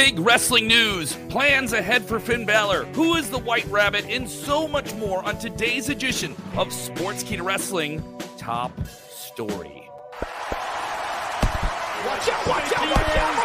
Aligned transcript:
big 0.00 0.18
wrestling 0.20 0.66
news, 0.66 1.14
plans 1.28 1.74
ahead 1.74 2.02
for 2.02 2.18
Finn 2.18 2.46
Balor, 2.46 2.86
who 2.94 3.16
is 3.16 3.28
the 3.28 3.38
White 3.38 3.66
Rabbit, 3.66 4.06
and 4.08 4.26
so 4.26 4.66
much 4.66 4.94
more 4.94 5.22
on 5.26 5.38
today's 5.38 5.90
edition 5.90 6.34
of 6.56 6.72
sports 6.72 7.22
Sportskeeda 7.22 7.44
Wrestling 7.44 8.02
Top 8.38 8.72
Story. 9.10 9.90
Watch 12.06 12.28
out, 12.30 12.46
watch 12.46 12.72
out, 12.72 12.96
watch 12.96 13.16
out! 13.18 13.39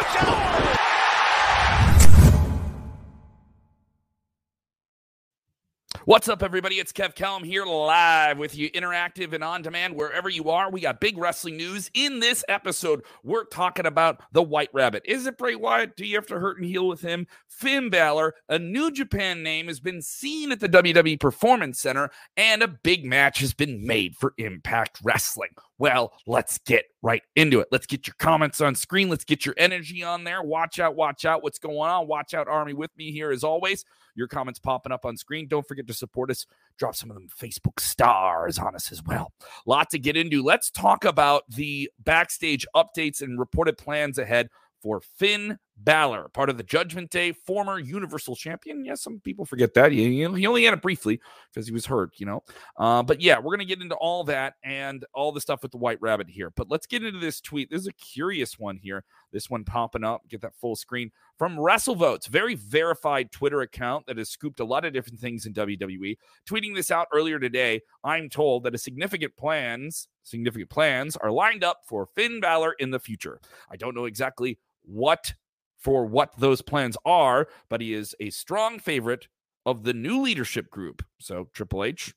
What's 6.06 6.28
up, 6.28 6.44
everybody? 6.44 6.76
It's 6.76 6.92
Kev 6.92 7.16
Kellam 7.16 7.44
here 7.44 7.66
live 7.66 8.38
with 8.38 8.56
you, 8.56 8.70
interactive 8.70 9.32
and 9.32 9.42
on 9.42 9.62
demand, 9.62 9.96
wherever 9.96 10.28
you 10.28 10.50
are. 10.50 10.70
We 10.70 10.80
got 10.80 11.00
big 11.00 11.18
wrestling 11.18 11.56
news 11.56 11.90
in 11.94 12.20
this 12.20 12.44
episode. 12.48 13.02
We're 13.24 13.42
talking 13.42 13.86
about 13.86 14.22
the 14.30 14.40
White 14.40 14.70
Rabbit. 14.72 15.02
Is 15.04 15.26
it 15.26 15.36
Bray 15.36 15.56
Wyatt? 15.56 15.96
Do 15.96 16.06
you 16.06 16.14
have 16.14 16.28
to 16.28 16.38
hurt 16.38 16.58
and 16.58 16.66
heal 16.66 16.86
with 16.86 17.00
him? 17.00 17.26
Finn 17.48 17.90
Balor, 17.90 18.34
a 18.48 18.56
New 18.56 18.92
Japan 18.92 19.42
name, 19.42 19.66
has 19.66 19.80
been 19.80 20.00
seen 20.00 20.52
at 20.52 20.60
the 20.60 20.68
WWE 20.68 21.18
Performance 21.18 21.80
Center, 21.80 22.12
and 22.36 22.62
a 22.62 22.68
big 22.68 23.04
match 23.04 23.40
has 23.40 23.52
been 23.52 23.84
made 23.84 24.14
for 24.14 24.32
Impact 24.38 25.00
Wrestling. 25.02 25.56
Well, 25.78 26.14
let's 26.26 26.58
get 26.58 26.86
right 27.02 27.22
into 27.34 27.60
it. 27.60 27.68
Let's 27.70 27.86
get 27.86 28.06
your 28.06 28.14
comments 28.18 28.60
on 28.60 28.74
screen. 28.74 29.10
Let's 29.10 29.24
get 29.24 29.44
your 29.44 29.54
energy 29.58 30.02
on 30.02 30.24
there. 30.24 30.42
Watch 30.42 30.80
out, 30.80 30.96
watch 30.96 31.24
out 31.26 31.42
what's 31.42 31.58
going 31.58 31.76
on. 31.76 32.08
Watch 32.08 32.32
out, 32.32 32.48
Army, 32.48 32.72
with 32.72 32.90
me 32.96 33.12
here 33.12 33.30
as 33.30 33.44
always. 33.44 33.84
Your 34.14 34.26
comments 34.26 34.58
popping 34.58 34.92
up 34.92 35.04
on 35.04 35.18
screen. 35.18 35.46
Don't 35.46 35.68
forget 35.68 35.86
to 35.86 35.92
support 35.92 36.30
us. 36.30 36.46
Drop 36.78 36.94
some 36.94 37.10
of 37.10 37.16
them 37.16 37.28
Facebook 37.28 37.78
stars 37.78 38.58
on 38.58 38.74
us 38.74 38.90
as 38.90 39.02
well. 39.02 39.32
Lot 39.66 39.90
to 39.90 39.98
get 39.98 40.16
into. 40.16 40.42
Let's 40.42 40.70
talk 40.70 41.04
about 41.04 41.42
the 41.50 41.90
backstage 42.02 42.66
updates 42.74 43.20
and 43.20 43.38
reported 43.38 43.76
plans 43.76 44.18
ahead 44.18 44.48
for 44.82 45.00
Finn 45.00 45.58
Balor, 45.78 46.30
part 46.32 46.48
of 46.48 46.56
the 46.56 46.62
Judgment 46.62 47.10
Day, 47.10 47.32
former 47.32 47.78
Universal 47.78 48.36
Champion. 48.36 48.84
Yes, 48.84 49.02
some 49.02 49.20
people 49.20 49.44
forget 49.44 49.74
that. 49.74 49.92
He, 49.92 50.16
he 50.16 50.46
only 50.46 50.64
had 50.64 50.72
it 50.72 50.80
briefly 50.80 51.20
because 51.52 51.66
he 51.66 51.72
was 51.72 51.84
hurt, 51.84 52.12
you 52.16 52.24
know. 52.24 52.42
Uh, 52.78 53.02
but 53.02 53.20
yeah, 53.20 53.38
we're 53.38 53.54
going 53.56 53.58
to 53.58 53.66
get 53.66 53.82
into 53.82 53.94
all 53.96 54.24
that 54.24 54.54
and 54.64 55.04
all 55.14 55.32
the 55.32 55.40
stuff 55.40 55.62
with 55.62 55.72
the 55.72 55.78
White 55.78 56.00
Rabbit 56.00 56.30
here. 56.30 56.50
But 56.56 56.70
let's 56.70 56.86
get 56.86 57.04
into 57.04 57.18
this 57.18 57.40
tweet. 57.40 57.70
This 57.70 57.82
is 57.82 57.88
a 57.88 57.92
curious 57.92 58.58
one 58.58 58.78
here. 58.78 59.04
This 59.32 59.50
one 59.50 59.64
popping 59.64 60.04
up. 60.04 60.22
Get 60.28 60.40
that 60.40 60.56
full 60.58 60.76
screen 60.76 61.10
from 61.36 61.56
WrestleVotes, 61.56 62.28
very 62.28 62.54
verified 62.54 63.30
Twitter 63.30 63.60
account 63.60 64.06
that 64.06 64.16
has 64.16 64.30
scooped 64.30 64.60
a 64.60 64.64
lot 64.64 64.84
of 64.86 64.94
different 64.94 65.20
things 65.20 65.44
in 65.44 65.52
WWE. 65.52 66.16
Tweeting 66.48 66.74
this 66.74 66.90
out 66.90 67.08
earlier 67.12 67.38
today, 67.38 67.82
I'm 68.02 68.30
told 68.30 68.64
that 68.64 68.74
a 68.74 68.78
significant 68.78 69.36
plans, 69.36 70.08
significant 70.22 70.70
plans 70.70 71.16
are 71.16 71.30
lined 71.30 71.62
up 71.62 71.80
for 71.86 72.06
Finn 72.14 72.40
Balor 72.40 72.74
in 72.78 72.90
the 72.90 72.98
future. 72.98 73.40
I 73.70 73.76
don't 73.76 73.94
know 73.94 74.06
exactly 74.06 74.58
what 74.86 75.34
for 75.78 76.06
what 76.06 76.32
those 76.38 76.62
plans 76.62 76.96
are, 77.04 77.48
but 77.68 77.80
he 77.80 77.92
is 77.92 78.14
a 78.18 78.30
strong 78.30 78.78
favorite 78.78 79.28
of 79.64 79.84
the 79.84 79.92
new 79.92 80.22
leadership 80.22 80.70
group. 80.70 81.04
So 81.20 81.48
Triple 81.52 81.84
H, 81.84 82.14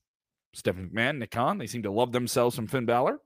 Stephanie 0.54 0.90
McMahon, 0.90 1.18
Nick 1.18 1.32
Khan, 1.32 1.58
they 1.58 1.68
seem 1.68 1.84
to 1.84 1.92
love 1.92 2.12
themselves 2.12 2.56
from 2.56 2.68
Finn 2.68 2.86
Balor. 2.86 3.20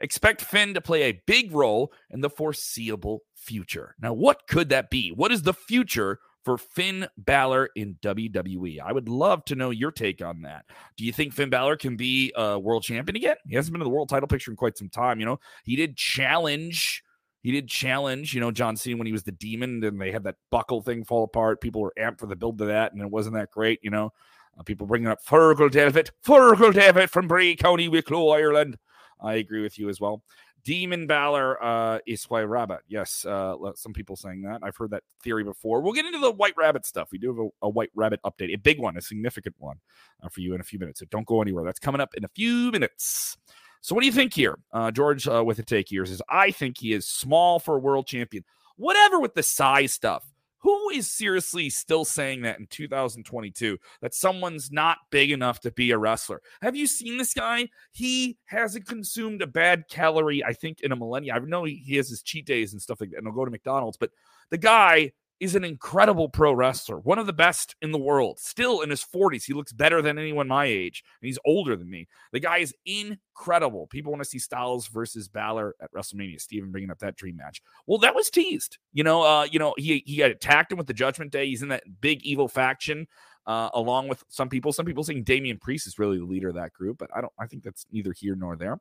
Expect 0.00 0.40
Finn 0.40 0.74
to 0.74 0.80
play 0.80 1.02
a 1.02 1.20
big 1.26 1.52
role 1.52 1.92
in 2.10 2.20
the 2.20 2.30
foreseeable 2.30 3.22
future. 3.34 3.94
Now, 4.00 4.12
what 4.12 4.46
could 4.48 4.70
that 4.70 4.90
be? 4.90 5.10
What 5.10 5.32
is 5.32 5.42
the 5.42 5.54
future 5.54 6.20
for 6.44 6.56
Finn 6.56 7.08
Balor 7.18 7.70
in 7.76 7.98
WWE? 8.02 8.80
I 8.80 8.92
would 8.92 9.08
love 9.08 9.44
to 9.46 9.56
know 9.56 9.70
your 9.70 9.90
take 9.90 10.22
on 10.22 10.42
that. 10.42 10.64
Do 10.96 11.04
you 11.04 11.12
think 11.12 11.34
Finn 11.34 11.50
Balor 11.50 11.76
can 11.76 11.96
be 11.96 12.32
a 12.36 12.58
world 12.58 12.84
champion 12.84 13.16
again? 13.16 13.36
He 13.46 13.56
hasn't 13.56 13.72
been 13.72 13.82
in 13.82 13.86
the 13.86 13.94
world 13.94 14.08
title 14.08 14.28
picture 14.28 14.50
in 14.50 14.56
quite 14.56 14.78
some 14.78 14.88
time. 14.88 15.20
You 15.20 15.26
know, 15.26 15.40
he 15.64 15.76
did 15.76 15.96
challenge 15.96 17.02
he 17.42 17.52
did 17.52 17.68
challenge, 17.68 18.34
you 18.34 18.40
know, 18.40 18.50
John 18.50 18.76
Cena 18.76 18.96
when 18.96 19.06
he 19.06 19.12
was 19.12 19.22
the 19.22 19.32
demon, 19.32 19.82
and 19.84 20.00
they 20.00 20.10
had 20.10 20.24
that 20.24 20.36
buckle 20.50 20.82
thing 20.82 21.04
fall 21.04 21.24
apart. 21.24 21.60
People 21.60 21.80
were 21.80 21.92
amped 21.98 22.18
for 22.18 22.26
the 22.26 22.36
build 22.36 22.60
of 22.60 22.68
that, 22.68 22.92
and 22.92 23.00
it 23.00 23.10
wasn't 23.10 23.34
that 23.36 23.50
great, 23.50 23.78
you 23.82 23.90
know. 23.90 24.12
Uh, 24.58 24.62
people 24.62 24.86
bringing 24.86 25.08
up 25.08 25.24
Fergal 25.24 25.70
David, 25.70 26.10
Fergal 26.26 26.74
David 26.74 27.10
from 27.10 27.28
Bray 27.28 27.54
County, 27.54 27.88
Wicklow, 27.88 28.30
Ireland. 28.30 28.76
I 29.20 29.34
agree 29.34 29.62
with 29.62 29.78
you 29.78 29.88
as 29.88 30.00
well. 30.00 30.22
Demon 30.64 31.06
Balor 31.06 31.62
uh, 31.62 31.98
is 32.06 32.24
White 32.24 32.48
Rabbit. 32.48 32.80
Yes, 32.88 33.24
uh, 33.24 33.54
some 33.74 33.92
people 33.92 34.16
saying 34.16 34.42
that. 34.42 34.60
I've 34.62 34.76
heard 34.76 34.90
that 34.90 35.04
theory 35.22 35.44
before. 35.44 35.80
We'll 35.80 35.92
get 35.92 36.06
into 36.06 36.18
the 36.18 36.32
White 36.32 36.54
Rabbit 36.56 36.84
stuff. 36.84 37.08
We 37.12 37.18
do 37.18 37.28
have 37.28 37.38
a, 37.38 37.66
a 37.66 37.68
White 37.68 37.90
Rabbit 37.94 38.20
update, 38.24 38.52
a 38.52 38.58
big 38.58 38.80
one, 38.80 38.96
a 38.96 39.00
significant 39.00 39.54
one 39.58 39.78
uh, 40.22 40.28
for 40.28 40.40
you 40.40 40.54
in 40.54 40.60
a 40.60 40.64
few 40.64 40.78
minutes. 40.78 41.00
So 41.00 41.06
don't 41.10 41.26
go 41.26 41.40
anywhere. 41.40 41.64
That's 41.64 41.78
coming 41.78 42.00
up 42.00 42.14
in 42.14 42.24
a 42.24 42.28
few 42.28 42.70
minutes. 42.72 43.38
So, 43.80 43.94
what 43.94 44.02
do 44.02 44.06
you 44.06 44.12
think 44.12 44.34
here? 44.34 44.58
Uh, 44.72 44.90
George 44.90 45.26
uh, 45.28 45.42
with 45.44 45.58
a 45.58 45.62
take 45.62 45.88
here 45.88 46.04
says, 46.06 46.22
I 46.28 46.50
think 46.50 46.78
he 46.78 46.92
is 46.92 47.06
small 47.06 47.58
for 47.58 47.76
a 47.76 47.80
world 47.80 48.06
champion. 48.06 48.44
Whatever 48.76 49.20
with 49.20 49.34
the 49.34 49.42
size 49.42 49.92
stuff. 49.92 50.24
Who 50.62 50.90
is 50.90 51.08
seriously 51.08 51.70
still 51.70 52.04
saying 52.04 52.42
that 52.42 52.58
in 52.58 52.66
2022 52.66 53.78
that 54.02 54.12
someone's 54.12 54.72
not 54.72 54.98
big 55.10 55.30
enough 55.30 55.60
to 55.60 55.70
be 55.70 55.92
a 55.92 55.98
wrestler? 55.98 56.42
Have 56.62 56.74
you 56.74 56.88
seen 56.88 57.16
this 57.16 57.32
guy? 57.32 57.68
He 57.92 58.38
hasn't 58.46 58.88
consumed 58.88 59.40
a 59.40 59.46
bad 59.46 59.84
calorie, 59.88 60.44
I 60.44 60.52
think, 60.52 60.80
in 60.80 60.90
a 60.90 60.96
millennia. 60.96 61.34
I 61.34 61.38
know 61.38 61.62
he 61.62 61.94
has 61.94 62.08
his 62.08 62.22
cheat 62.22 62.44
days 62.44 62.72
and 62.72 62.82
stuff 62.82 63.00
like 63.00 63.10
that, 63.10 63.18
and 63.18 63.26
he'll 63.26 63.36
go 63.36 63.44
to 63.44 63.52
McDonald's, 63.52 63.96
but 63.96 64.10
the 64.50 64.58
guy 64.58 65.12
is 65.40 65.54
an 65.54 65.64
incredible 65.64 66.28
pro 66.28 66.52
wrestler, 66.52 66.98
one 66.98 67.18
of 67.18 67.26
the 67.26 67.32
best 67.32 67.76
in 67.80 67.92
the 67.92 67.98
world. 67.98 68.38
Still 68.38 68.80
in 68.80 68.90
his 68.90 69.04
40s, 69.04 69.44
he 69.44 69.52
looks 69.52 69.72
better 69.72 70.02
than 70.02 70.18
anyone 70.18 70.48
my 70.48 70.64
age, 70.64 71.04
and 71.20 71.26
he's 71.26 71.38
older 71.44 71.76
than 71.76 71.88
me. 71.88 72.08
The 72.32 72.40
guy 72.40 72.58
is 72.58 72.74
incredible. 72.84 73.86
People 73.86 74.12
want 74.12 74.22
to 74.22 74.28
see 74.28 74.38
Styles 74.38 74.88
versus 74.88 75.28
Balor 75.28 75.74
at 75.80 75.92
WrestleMania. 75.92 76.40
Steven 76.40 76.70
bringing 76.70 76.90
up 76.90 76.98
that 76.98 77.16
dream 77.16 77.36
match. 77.36 77.62
Well, 77.86 77.98
that 77.98 78.14
was 78.14 78.30
teased. 78.30 78.78
You 78.92 79.04
know, 79.04 79.22
uh, 79.22 79.44
you 79.50 79.58
know, 79.58 79.74
he 79.76 80.02
he 80.06 80.16
got 80.16 80.30
attacked 80.30 80.72
him 80.72 80.78
with 80.78 80.88
the 80.88 80.94
Judgment 80.94 81.30
Day. 81.30 81.46
He's 81.46 81.62
in 81.62 81.68
that 81.68 81.84
big 82.00 82.22
evil 82.22 82.48
faction. 82.48 83.06
Uh, 83.46 83.70
along 83.72 84.08
with 84.08 84.22
some 84.28 84.50
people, 84.50 84.72
some 84.72 84.84
people 84.84 85.02
saying 85.02 85.24
Damian 85.24 85.58
Priest 85.58 85.86
is 85.86 85.98
really 85.98 86.18
the 86.18 86.24
leader 86.24 86.50
of 86.50 86.56
that 86.56 86.72
group, 86.72 86.98
but 86.98 87.10
I 87.14 87.20
don't. 87.20 87.32
I 87.38 87.46
think 87.46 87.62
that's 87.62 87.86
neither 87.90 88.12
here 88.12 88.34
nor 88.34 88.56
there 88.56 88.78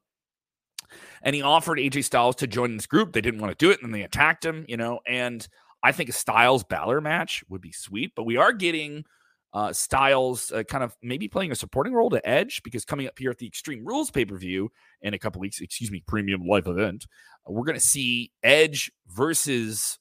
and 1.22 1.36
he 1.36 1.42
offered 1.42 1.80
AJ 1.80 2.06
Styles 2.06 2.36
to 2.38 2.48
join 2.48 2.76
this 2.76 2.86
group. 2.86 3.14
They 3.14 3.22
didn't 3.22 3.42
want 3.42 3.58
to 3.58 3.66
do 3.66 3.72
it, 3.72 3.82
and 3.82 3.88
then 3.92 4.00
they 4.00 4.06
attacked 4.06 4.46
him, 4.46 4.66
you 4.68 4.78
know. 4.78 5.00
And 5.08 5.48
I 5.84 5.92
think 5.92 6.10
a 6.10 6.14
Styles 6.14 6.64
Balor 6.64 7.02
match 7.02 7.44
would 7.50 7.62
be 7.62 7.72
sweet, 7.72 8.14
but 8.16 8.24
we 8.24 8.38
are 8.38 8.52
getting 8.52 9.06
uh, 9.54 9.72
Styles 9.74 10.52
uh, 10.52 10.64
kind 10.64 10.84
of 10.84 10.96
maybe 11.02 11.28
playing 11.28 11.52
a 11.52 11.56
supporting 11.56 11.94
role 11.94 12.10
to 12.10 12.28
Edge 12.28 12.62
because 12.64 12.86
coming 12.86 13.08
up 13.08 13.18
here 13.18 13.32
at 13.32 13.38
the 13.38 13.48
Extreme 13.48 13.86
Rules 13.86 14.12
pay 14.12 14.26
per 14.26 14.38
view 14.38 14.70
in 15.02 15.14
a 15.14 15.20
couple 15.20 15.40
weeks, 15.40 15.62
excuse 15.62 15.92
me, 15.92 16.04
premium 16.08 16.46
live 16.46 16.68
event, 16.68 17.06
uh, 17.48 17.52
we're 17.52 17.66
going 17.66 17.78
to 17.78 17.80
see 17.80 18.32
Edge 18.44 18.92
versus 19.08 20.00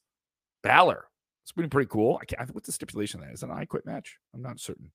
Balor. 0.63 1.05
It's 1.43 1.51
been 1.53 1.69
pretty 1.69 1.89
cool. 1.89 2.19
I 2.21 2.25
can't, 2.25 2.53
what's 2.53 2.67
the 2.67 2.73
stipulation 2.73 3.21
that 3.21 3.31
is 3.31 3.43
an 3.43 3.51
I 3.51 3.65
quit 3.65 3.85
match? 3.85 4.17
I'm 4.33 4.41
not 4.41 4.59
certain 4.59 4.91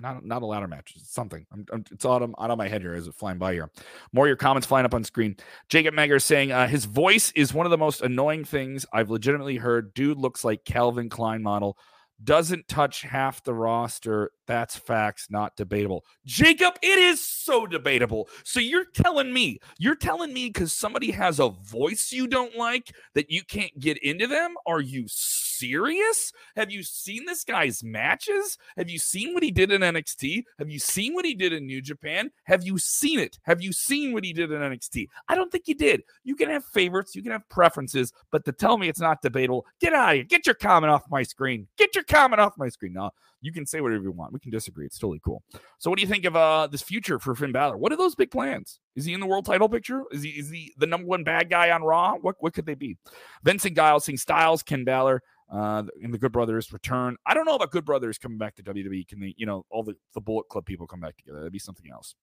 not 0.00 0.24
not 0.24 0.42
a 0.42 0.46
ladder 0.46 0.68
match. 0.68 0.94
It's 0.96 1.12
something. 1.12 1.46
I'm, 1.52 1.66
I'm, 1.72 1.84
it's 1.90 2.04
autumn 2.04 2.34
out 2.38 2.50
of 2.50 2.58
my 2.58 2.68
head 2.68 2.82
here 2.82 2.94
as 2.94 3.06
it 3.06 3.14
flying 3.14 3.38
by 3.38 3.52
here. 3.52 3.70
More 4.12 4.26
your 4.26 4.36
comments 4.36 4.66
flying 4.66 4.84
up 4.84 4.94
on 4.94 5.04
screen. 5.04 5.36
Jacob 5.68 5.94
Megger 5.94 6.20
saying 6.20 6.52
uh, 6.52 6.66
his 6.66 6.84
voice 6.84 7.32
is 7.36 7.54
one 7.54 7.66
of 7.66 7.70
the 7.70 7.78
most 7.78 8.02
annoying 8.02 8.44
things 8.44 8.86
I've 8.92 9.10
legitimately 9.10 9.56
heard. 9.56 9.94
Dude 9.94 10.18
looks 10.18 10.44
like 10.44 10.64
Calvin 10.64 11.08
Klein 11.08 11.42
model. 11.42 11.78
Doesn't 12.22 12.68
touch 12.68 13.02
half 13.02 13.42
the 13.42 13.54
roster. 13.54 14.30
That's 14.46 14.76
facts, 14.76 15.28
not 15.30 15.56
debatable. 15.56 16.04
Jacob, 16.26 16.74
it 16.82 16.98
is 16.98 17.26
so 17.26 17.66
debatable. 17.66 18.28
So 18.44 18.60
you're 18.60 18.84
telling 18.84 19.32
me, 19.32 19.58
you're 19.78 19.94
telling 19.94 20.34
me 20.34 20.48
because 20.48 20.72
somebody 20.72 21.10
has 21.12 21.40
a 21.40 21.48
voice 21.48 22.12
you 22.12 22.26
don't 22.26 22.56
like 22.56 22.94
that 23.14 23.30
you 23.30 23.42
can't 23.42 23.78
get 23.78 23.96
into 23.98 24.26
them? 24.26 24.54
Are 24.66 24.80
you 24.80 25.04
serious? 25.08 26.32
Have 26.56 26.70
you 26.70 26.82
seen 26.82 27.24
this 27.24 27.44
guy's 27.44 27.82
matches? 27.82 28.58
Have 28.76 28.90
you 28.90 28.98
seen 28.98 29.32
what 29.32 29.42
he 29.42 29.50
did 29.50 29.72
in 29.72 29.80
NXT? 29.80 30.44
Have 30.58 30.70
you 30.70 30.78
seen 30.78 31.14
what 31.14 31.24
he 31.24 31.34
did 31.34 31.52
in 31.54 31.66
New 31.66 31.80
Japan? 31.80 32.30
Have 32.44 32.64
you 32.64 32.76
seen 32.78 33.18
it? 33.18 33.38
Have 33.44 33.62
you 33.62 33.72
seen 33.72 34.12
what 34.12 34.24
he 34.24 34.32
did 34.32 34.52
in 34.52 34.60
NXT? 34.60 35.08
I 35.28 35.34
don't 35.34 35.50
think 35.50 35.68
you 35.68 35.74
did. 35.74 36.02
You 36.22 36.36
can 36.36 36.50
have 36.50 36.64
favorites, 36.66 37.14
you 37.14 37.22
can 37.22 37.32
have 37.32 37.48
preferences, 37.48 38.12
but 38.30 38.44
to 38.44 38.52
tell 38.52 38.76
me 38.76 38.88
it's 38.88 39.00
not 39.00 39.22
debatable, 39.22 39.64
get 39.80 39.94
out 39.94 40.10
of 40.10 40.14
here. 40.16 40.24
Get 40.24 40.46
your 40.46 40.54
comment 40.54 40.90
off 40.90 41.04
my 41.10 41.22
screen. 41.22 41.66
Get 41.78 41.94
your 41.94 42.04
comment 42.04 42.40
off 42.40 42.58
my 42.58 42.68
screen. 42.68 42.92
No, 42.92 43.10
you 43.40 43.52
can 43.52 43.66
say 43.66 43.80
whatever 43.80 44.02
you 44.02 44.12
want. 44.12 44.33
We 44.34 44.40
can 44.40 44.50
disagree. 44.50 44.84
It's 44.84 44.98
totally 44.98 45.20
cool. 45.24 45.44
So, 45.78 45.88
what 45.88 45.96
do 45.96 46.02
you 46.02 46.08
think 46.08 46.24
of 46.24 46.34
uh 46.34 46.66
this 46.66 46.82
future 46.82 47.20
for 47.20 47.36
Finn 47.36 47.52
Balor? 47.52 47.78
What 47.78 47.92
are 47.92 47.96
those 47.96 48.16
big 48.16 48.32
plans? 48.32 48.80
Is 48.96 49.04
he 49.04 49.12
in 49.12 49.20
the 49.20 49.26
world 49.26 49.46
title 49.46 49.68
picture? 49.68 50.02
Is 50.10 50.24
he 50.24 50.30
is 50.30 50.50
he 50.50 50.74
the 50.76 50.88
number 50.88 51.06
one 51.06 51.22
bad 51.22 51.48
guy 51.48 51.70
on 51.70 51.84
Raw? 51.84 52.16
What 52.16 52.34
what 52.40 52.52
could 52.52 52.66
they 52.66 52.74
be? 52.74 52.98
Vincent 53.44 53.76
Giles 53.76 54.04
saying 54.04 54.18
Styles, 54.18 54.64
Ken 54.64 54.82
Balor, 54.82 55.22
uh, 55.52 55.84
in 56.00 56.10
the 56.10 56.18
Good 56.18 56.32
Brothers 56.32 56.72
return. 56.72 57.16
I 57.24 57.34
don't 57.34 57.46
know 57.46 57.54
about 57.54 57.70
Good 57.70 57.84
Brothers 57.84 58.18
coming 58.18 58.38
back 58.38 58.56
to 58.56 58.62
WWE. 58.64 59.06
Can 59.06 59.20
they, 59.20 59.34
you 59.36 59.46
know, 59.46 59.64
all 59.70 59.84
the, 59.84 59.94
the 60.14 60.20
Bullet 60.20 60.48
Club 60.48 60.66
people 60.66 60.88
come 60.88 61.00
back 61.00 61.16
together? 61.16 61.38
That'd 61.38 61.52
be 61.52 61.60
something 61.60 61.90
else. 61.92 62.16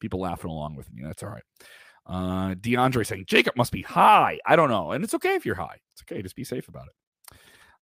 People 0.00 0.20
laughing 0.20 0.50
along 0.50 0.76
with 0.76 0.92
me. 0.92 1.02
That's 1.02 1.22
all 1.22 1.30
right. 1.30 1.44
Uh, 2.04 2.54
DeAndre 2.56 3.06
saying 3.06 3.24
Jacob 3.26 3.56
must 3.56 3.72
be 3.72 3.82
high. 3.82 4.38
I 4.44 4.56
don't 4.56 4.68
know. 4.68 4.92
And 4.92 5.02
it's 5.02 5.14
okay 5.14 5.34
if 5.34 5.46
you're 5.46 5.54
high. 5.54 5.78
It's 5.94 6.02
okay. 6.02 6.20
Just 6.20 6.36
be 6.36 6.44
safe 6.44 6.68
about 6.68 6.88
it. 6.88 6.94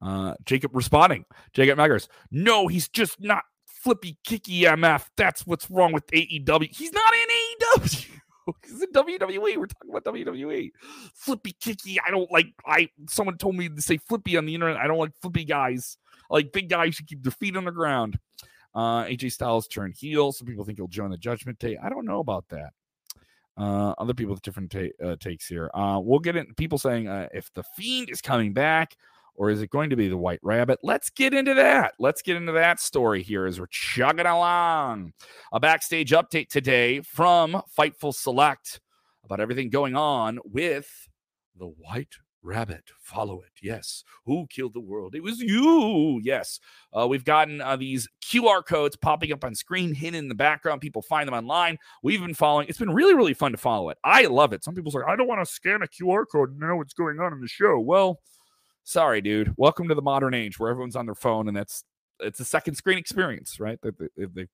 Uh, 0.01 0.35
Jacob 0.45 0.75
responding. 0.75 1.25
Jacob 1.53 1.77
Meggers. 1.77 2.07
No, 2.31 2.67
he's 2.67 2.87
just 2.87 3.19
not 3.19 3.43
flippy 3.65 4.17
kicky 4.23 4.61
MF. 4.61 5.05
That's 5.15 5.45
what's 5.47 5.69
wrong 5.69 5.93
with 5.93 6.05
AEW. 6.07 6.75
He's 6.75 6.91
not 6.91 7.13
in 7.13 7.27
AEW. 7.29 8.07
It's 8.63 8.81
in 8.83 8.91
WWE. 8.91 9.57
We're 9.57 9.65
talking 9.65 9.89
about 9.89 10.03
WWE. 10.05 10.71
Flippy 11.13 11.55
kicky. 11.59 11.99
I 12.05 12.11
don't 12.11 12.31
like. 12.31 12.47
I 12.65 12.89
someone 13.09 13.37
told 13.37 13.55
me 13.55 13.69
to 13.69 13.81
say 13.81 13.97
flippy 13.97 14.37
on 14.37 14.45
the 14.45 14.53
internet. 14.53 14.77
I 14.77 14.87
don't 14.87 14.97
like 14.97 15.11
flippy 15.21 15.45
guys. 15.45 15.97
I 16.29 16.35
like 16.35 16.51
big 16.51 16.69
guys 16.69 16.95
should 16.95 17.07
keep 17.07 17.23
their 17.23 17.31
feet 17.31 17.57
on 17.57 17.65
the 17.65 17.71
ground. 17.71 18.19
Uh, 18.75 19.05
AJ 19.05 19.31
Styles 19.31 19.67
turned 19.67 19.95
heel. 19.97 20.31
Some 20.31 20.47
people 20.47 20.63
think 20.63 20.77
he'll 20.77 20.87
join 20.87 21.09
the 21.09 21.17
Judgment 21.17 21.57
Day. 21.57 21.77
I 21.81 21.89
don't 21.89 22.05
know 22.05 22.19
about 22.19 22.45
that. 22.49 22.73
Uh, 23.57 23.95
other 23.97 24.13
people 24.13 24.33
with 24.33 24.43
different 24.43 24.71
ta- 24.71 25.03
uh, 25.03 25.15
takes 25.19 25.47
here. 25.47 25.71
Uh, 25.73 25.99
we'll 26.01 26.19
get 26.19 26.35
in. 26.35 26.53
People 26.55 26.77
saying 26.77 27.07
uh, 27.07 27.27
if 27.33 27.51
the 27.53 27.63
Fiend 27.75 28.09
is 28.09 28.21
coming 28.21 28.53
back, 28.53 28.95
or 29.37 29.51
is 29.51 29.61
it 29.61 29.69
going 29.69 29.91
to 29.91 29.95
be 29.95 30.09
the 30.09 30.17
White 30.17 30.39
Rabbit? 30.41 30.79
Let's 30.83 31.09
get 31.09 31.33
into 31.33 31.53
that. 31.53 31.93
Let's 31.99 32.21
get 32.21 32.35
into 32.35 32.51
that 32.53 32.79
story 32.79 33.21
here 33.23 33.45
as 33.45 33.59
we're 33.59 33.67
chugging 33.67 34.25
along. 34.25 35.13
A 35.53 35.59
backstage 35.59 36.11
update 36.11 36.49
today 36.49 37.01
from 37.01 37.61
Fightful 37.77 38.13
Select 38.13 38.81
about 39.23 39.39
everything 39.39 39.69
going 39.69 39.95
on 39.95 40.39
with 40.43 41.07
the 41.55 41.67
White 41.67 42.15
Rabbit. 42.41 42.83
Follow 43.01 43.41
it. 43.41 43.51
Yes. 43.61 44.03
Who 44.25 44.47
killed 44.49 44.73
the 44.73 44.79
world? 44.79 45.13
It 45.13 45.21
was 45.21 45.39
you. 45.39 46.19
Yes. 46.23 46.59
Uh, 46.97 47.07
we've 47.07 47.25
gotten 47.25 47.61
uh, 47.61 47.75
these 47.75 48.07
QR 48.23 48.65
codes 48.65 48.95
popping 48.95 49.31
up 49.31 49.43
on 49.43 49.53
screen, 49.53 49.93
hidden 49.93 50.15
in 50.15 50.27
the 50.29 50.35
background. 50.35 50.81
People 50.81 51.01
find 51.01 51.27
them 51.27 51.35
online. 51.35 51.77
We've 52.01 52.21
been 52.21 52.33
following. 52.33 52.67
It's 52.69 52.79
been 52.79 52.93
really, 52.93 53.13
really 53.13 53.33
fun 53.33 53.51
to 53.51 53.57
follow 53.57 53.89
it. 53.89 53.97
I 54.03 54.25
love 54.25 54.53
it. 54.53 54.63
Some 54.63 54.75
people 54.75 54.91
say, 54.91 54.99
I 55.07 55.15
don't 55.15 55.27
want 55.27 55.45
to 55.45 55.51
scan 55.51 55.81
a 55.81 55.87
QR 55.87 56.23
code 56.31 56.51
and 56.51 56.59
know 56.59 56.77
what's 56.77 56.93
going 56.93 57.19
on 57.19 57.33
in 57.33 57.41
the 57.41 57.47
show. 57.47 57.79
Well, 57.79 58.19
sorry, 58.87 59.21
dude. 59.21 59.53
Welcome 59.57 59.89
to 59.89 59.95
the 59.95 60.01
modern 60.01 60.33
age 60.33 60.57
where 60.57 60.71
everyone's 60.71 60.95
on 60.95 61.05
their 61.05 61.15
phone 61.15 61.47
and 61.47 61.55
that's 61.55 61.83
it's 62.19 62.39
a 62.39 62.45
second 62.45 62.73
screen 62.73 62.97
experience, 62.97 63.59
right? 63.59 63.77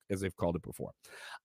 As 0.10 0.20
they've 0.20 0.36
called 0.36 0.58
it 0.58 0.64
before. 0.64 0.92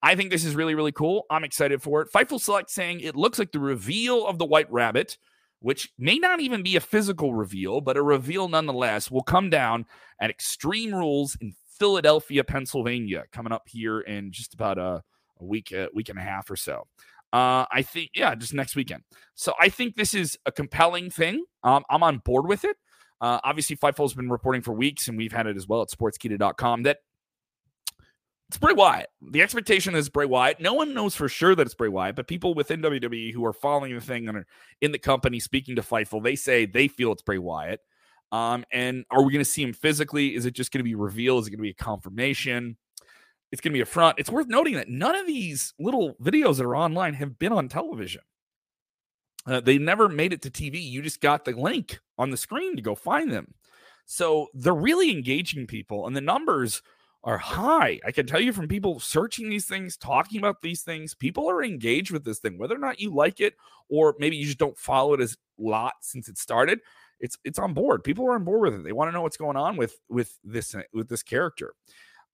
I 0.02 0.16
think 0.16 0.30
this 0.32 0.44
is 0.44 0.56
really, 0.56 0.74
really 0.74 0.90
cool. 0.90 1.26
I'm 1.30 1.44
excited 1.44 1.80
for 1.80 2.02
it. 2.02 2.08
Fightful 2.12 2.40
Select 2.40 2.70
saying 2.70 3.00
it 3.00 3.14
looks 3.14 3.38
like 3.38 3.52
the 3.52 3.60
reveal 3.60 4.26
of 4.26 4.38
the 4.38 4.44
White 4.44 4.68
Rabbit, 4.72 5.16
which 5.60 5.92
may 5.96 6.18
not 6.18 6.40
even 6.40 6.64
be 6.64 6.74
a 6.74 6.80
physical 6.80 7.34
reveal, 7.34 7.80
but 7.80 7.96
a 7.96 8.02
reveal 8.02 8.48
nonetheless, 8.48 9.12
will 9.12 9.22
come 9.22 9.48
down 9.48 9.86
at 10.20 10.30
Extreme 10.30 10.92
Rules 10.92 11.36
in 11.40 11.52
Philadelphia, 11.78 12.42
Pennsylvania, 12.42 13.24
coming 13.30 13.52
up 13.52 13.68
here 13.68 14.00
in 14.00 14.32
just 14.32 14.54
about 14.54 14.78
a, 14.78 15.04
a 15.40 15.44
week, 15.44 15.70
a 15.70 15.88
week 15.94 16.08
and 16.08 16.18
a 16.18 16.22
half 16.22 16.50
or 16.50 16.56
so. 16.56 16.84
Uh, 17.32 17.66
I 17.70 17.82
think, 17.82 18.10
yeah, 18.14 18.34
just 18.34 18.54
next 18.54 18.74
weekend. 18.74 19.02
So 19.34 19.52
I 19.60 19.68
think 19.68 19.96
this 19.96 20.14
is 20.14 20.38
a 20.46 20.52
compelling 20.52 21.10
thing. 21.10 21.44
Um, 21.62 21.84
I'm 21.90 22.02
on 22.02 22.18
board 22.24 22.46
with 22.46 22.64
it. 22.64 22.76
Uh, 23.20 23.40
obviously, 23.44 23.76
Fightful's 23.76 24.14
been 24.14 24.30
reporting 24.30 24.62
for 24.62 24.72
weeks, 24.72 25.08
and 25.08 25.18
we've 25.18 25.32
had 25.32 25.46
it 25.46 25.56
as 25.56 25.66
well 25.66 25.82
at 25.82 25.88
sportskeeda.com 25.88 26.84
that 26.84 26.98
it's 28.48 28.56
Bray 28.56 28.72
Wyatt. 28.72 29.08
The 29.30 29.42
expectation 29.42 29.94
is 29.94 30.08
Bray 30.08 30.24
Wyatt. 30.24 30.58
No 30.58 30.72
one 30.72 30.94
knows 30.94 31.14
for 31.14 31.28
sure 31.28 31.54
that 31.54 31.66
it's 31.66 31.74
Bray 31.74 31.90
Wyatt, 31.90 32.16
but 32.16 32.26
people 32.26 32.54
within 32.54 32.80
WWE 32.80 33.32
who 33.34 33.44
are 33.44 33.52
following 33.52 33.94
the 33.94 34.00
thing 34.00 34.26
and 34.26 34.38
are 34.38 34.46
in 34.80 34.92
the 34.92 34.98
company 34.98 35.38
speaking 35.38 35.76
to 35.76 35.82
Fightful, 35.82 36.22
they 36.22 36.34
say 36.34 36.64
they 36.64 36.88
feel 36.88 37.12
it's 37.12 37.20
Bray 37.20 37.36
Wyatt. 37.36 37.80
Um, 38.32 38.64
and 38.72 39.04
are 39.10 39.22
we 39.22 39.32
going 39.32 39.44
to 39.44 39.50
see 39.50 39.62
him 39.62 39.74
physically? 39.74 40.34
Is 40.34 40.46
it 40.46 40.54
just 40.54 40.72
going 40.72 40.80
to 40.80 40.84
be 40.84 40.94
revealed? 40.94 41.42
Is 41.42 41.48
it 41.48 41.50
going 41.50 41.58
to 41.58 41.62
be 41.62 41.70
a 41.70 41.74
confirmation? 41.74 42.78
It's 43.50 43.60
going 43.60 43.72
to 43.72 43.76
be 43.76 43.82
a 43.82 43.86
front. 43.86 44.18
It's 44.18 44.30
worth 44.30 44.46
noting 44.46 44.74
that 44.74 44.88
none 44.88 45.16
of 45.16 45.26
these 45.26 45.74
little 45.78 46.14
videos 46.22 46.56
that 46.56 46.66
are 46.66 46.76
online 46.76 47.14
have 47.14 47.38
been 47.38 47.52
on 47.52 47.68
television. 47.68 48.22
Uh, 49.46 49.60
they 49.60 49.78
never 49.78 50.08
made 50.08 50.32
it 50.32 50.42
to 50.42 50.50
TV. 50.50 50.82
You 50.82 51.00
just 51.00 51.20
got 51.20 51.44
the 51.44 51.52
link 51.52 52.00
on 52.18 52.30
the 52.30 52.36
screen 52.36 52.76
to 52.76 52.82
go 52.82 52.94
find 52.94 53.32
them. 53.32 53.54
So 54.04 54.48
they're 54.54 54.74
really 54.74 55.10
engaging 55.10 55.66
people, 55.66 56.06
and 56.06 56.16
the 56.16 56.20
numbers 56.20 56.82
are 57.24 57.38
high. 57.38 58.00
I 58.06 58.12
can 58.12 58.26
tell 58.26 58.40
you 58.40 58.52
from 58.52 58.68
people 58.68 59.00
searching 59.00 59.50
these 59.50 59.66
things, 59.66 59.96
talking 59.96 60.38
about 60.38 60.62
these 60.62 60.82
things, 60.82 61.14
people 61.14 61.48
are 61.50 61.62
engaged 61.62 62.10
with 62.10 62.24
this 62.24 62.38
thing, 62.38 62.58
whether 62.58 62.74
or 62.74 62.78
not 62.78 63.00
you 63.00 63.12
like 63.14 63.40
it 63.40 63.54
or 63.88 64.14
maybe 64.18 64.36
you 64.36 64.46
just 64.46 64.58
don't 64.58 64.78
follow 64.78 65.14
it 65.14 65.20
as 65.20 65.36
lot 65.58 65.94
since 66.00 66.28
it 66.28 66.38
started. 66.38 66.80
It's 67.20 67.36
it's 67.44 67.58
on 67.58 67.74
board. 67.74 68.04
People 68.04 68.26
are 68.26 68.34
on 68.34 68.44
board 68.44 68.70
with 68.70 68.80
it. 68.80 68.84
They 68.84 68.92
want 68.92 69.08
to 69.08 69.12
know 69.12 69.22
what's 69.22 69.36
going 69.36 69.56
on 69.56 69.76
with 69.76 69.98
with 70.08 70.38
this 70.44 70.74
with 70.92 71.08
this 71.08 71.22
character. 71.22 71.74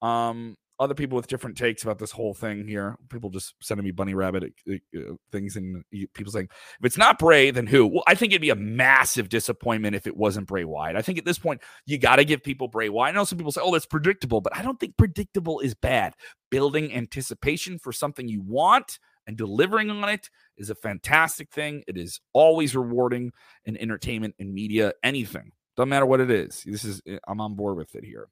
Um, 0.03 0.57
other 0.79 0.95
people 0.95 1.17
with 1.17 1.29
different 1.29 1.57
takes 1.57 1.83
about 1.83 1.99
this 1.99 2.11
whole 2.11 2.35
thing 2.35 2.67
here. 2.67 2.97
People 3.09 3.31
just 3.31 3.55
sending 3.61 3.85
me 3.85 3.93
bunny 3.93 4.15
rabbit 4.15 4.53
uh, 4.69 4.75
uh, 4.97 5.15
things, 5.31 5.57
and 5.57 5.85
people 6.15 6.33
saying, 6.33 6.49
if 6.81 6.87
it's 6.87 6.99
not 6.99 7.19
Bray, 7.19 7.51
then 7.51 7.67
who? 7.67 7.87
Well, 7.87 8.05
I 8.07 8.15
think 8.15 8.33
it'd 8.33 8.43
be 8.43 8.51
a 8.51 8.57
massive 8.57 9.29
disappointment 9.29 9.95
if 9.95 10.07
it 10.07 10.17
wasn't 10.17 10.49
Bray 10.49 10.65
Wyatt. 10.65 10.97
I 10.97 11.03
think 11.03 11.19
at 11.19 11.25
this 11.25 11.39
point, 11.39 11.61
you 11.87 11.99
got 11.99 12.17
to 12.17 12.25
give 12.25 12.43
people 12.43 12.69
Bray 12.69 12.89
Wyatt. 12.89 13.15
I 13.15 13.17
know 13.17 13.25
some 13.25 13.39
people 13.39 13.53
say, 13.53 13.61
oh, 13.63 13.73
that's 13.73 13.87
predictable, 13.87 14.41
but 14.41 14.57
I 14.57 14.63
don't 14.63 14.81
think 14.81 14.97
predictable 14.97 15.61
is 15.61 15.75
bad. 15.75 16.15
Building 16.51 16.93
anticipation 16.93 17.79
for 17.79 17.93
something 17.93 18.29
you 18.29 18.43
want 18.43 18.99
and 19.27 19.37
delivering 19.37 19.91
on 19.91 20.09
it 20.09 20.29
is 20.57 20.71
a 20.71 20.75
fantastic 20.75 21.51
thing. 21.51 21.83
It 21.87 21.97
is 21.97 22.21
always 22.33 22.77
rewarding 22.77 23.33
in 23.65 23.77
entertainment 23.77 24.35
and 24.39 24.53
media, 24.53 24.93
anything. 25.03 25.53
Doesn't 25.77 25.89
matter 25.89 26.07
what 26.07 26.21
it 26.21 26.31
is. 26.31 26.63
This 26.65 26.85
is, 26.85 27.03
eh, 27.07 27.19
I'm 27.27 27.41
on 27.41 27.55
board 27.55 27.77
with 27.77 27.95
it 27.95 28.05
here. 28.05 28.29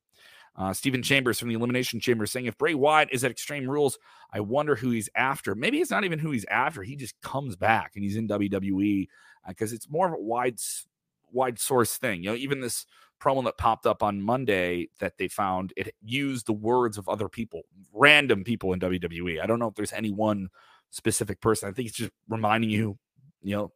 Uh, 0.54 0.72
Stephen 0.72 1.02
Chambers 1.02 1.38
from 1.38 1.48
the 1.48 1.54
Elimination 1.54 1.98
Chamber 1.98 2.26
saying, 2.26 2.46
if 2.46 2.58
Bray 2.58 2.74
Wyatt 2.74 3.08
is 3.10 3.24
at 3.24 3.30
Extreme 3.30 3.68
Rules, 3.70 3.98
I 4.30 4.40
wonder 4.40 4.76
who 4.76 4.90
he's 4.90 5.08
after. 5.14 5.54
Maybe 5.54 5.78
it's 5.78 5.90
not 5.90 6.04
even 6.04 6.18
who 6.18 6.30
he's 6.30 6.44
after. 6.50 6.82
He 6.82 6.94
just 6.94 7.18
comes 7.22 7.56
back 7.56 7.92
and 7.94 8.04
he's 8.04 8.16
in 8.16 8.28
WWE 8.28 9.08
because 9.48 9.72
uh, 9.72 9.74
it's 9.74 9.88
more 9.88 10.06
of 10.06 10.12
a 10.12 10.20
wide, 10.20 10.58
wide 11.32 11.58
source 11.58 11.96
thing. 11.96 12.22
You 12.22 12.30
know, 12.30 12.36
even 12.36 12.60
this 12.60 12.84
promo 13.22 13.44
that 13.44 13.56
popped 13.56 13.86
up 13.86 14.02
on 14.02 14.20
Monday 14.20 14.88
that 14.98 15.16
they 15.16 15.28
found 15.28 15.72
it 15.76 15.94
used 16.02 16.46
the 16.46 16.52
words 16.52 16.98
of 16.98 17.08
other 17.08 17.28
people, 17.28 17.62
random 17.92 18.44
people 18.44 18.72
in 18.72 18.80
WWE. 18.80 19.40
I 19.40 19.46
don't 19.46 19.58
know 19.58 19.68
if 19.68 19.74
there's 19.74 19.92
any 19.92 20.10
one 20.10 20.48
specific 20.90 21.40
person. 21.40 21.68
I 21.68 21.72
think 21.72 21.88
it's 21.88 21.96
just 21.96 22.12
reminding 22.28 22.70
you, 22.70 22.98
you 23.42 23.56
know, 23.56 23.72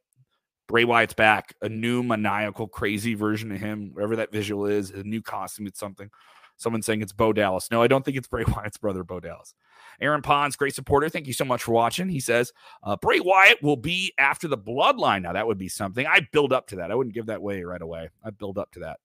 Bray 0.66 0.84
Wyatt's 0.84 1.14
back, 1.14 1.54
a 1.62 1.68
new 1.68 2.02
maniacal, 2.02 2.66
crazy 2.66 3.14
version 3.14 3.52
of 3.52 3.58
him, 3.58 3.92
whatever 3.94 4.16
that 4.16 4.32
visual 4.32 4.66
is, 4.66 4.90
a 4.90 5.04
new 5.04 5.22
costume, 5.22 5.68
it's 5.68 5.78
something. 5.78 6.10
Someone 6.56 6.82
saying 6.82 7.02
it's 7.02 7.12
Bo 7.12 7.32
Dallas. 7.32 7.70
No, 7.70 7.82
I 7.82 7.86
don't 7.86 8.04
think 8.04 8.16
it's 8.16 8.28
Bray 8.28 8.44
Wyatt's 8.56 8.78
brother, 8.78 9.04
Bo 9.04 9.20
Dallas. 9.20 9.54
Aaron 10.00 10.22
Pons, 10.22 10.56
great 10.56 10.74
supporter. 10.74 11.08
Thank 11.08 11.26
you 11.26 11.32
so 11.32 11.44
much 11.44 11.62
for 11.62 11.72
watching. 11.72 12.08
He 12.08 12.20
says 12.20 12.52
uh, 12.82 12.96
Bray 12.96 13.20
Wyatt 13.20 13.62
will 13.62 13.76
be 13.76 14.12
after 14.18 14.48
the 14.48 14.58
bloodline. 14.58 15.22
Now, 15.22 15.32
that 15.32 15.46
would 15.46 15.58
be 15.58 15.68
something. 15.68 16.06
I 16.06 16.26
build 16.32 16.52
up 16.52 16.68
to 16.68 16.76
that. 16.76 16.90
I 16.90 16.94
wouldn't 16.94 17.14
give 17.14 17.26
that 17.26 17.42
way 17.42 17.62
right 17.62 17.80
away. 17.80 18.10
I 18.24 18.30
build 18.30 18.58
up 18.58 18.72
to 18.72 18.80
that. 18.80 18.98